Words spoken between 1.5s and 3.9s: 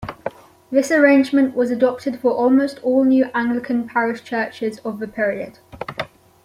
was adopted for almost all new Anglican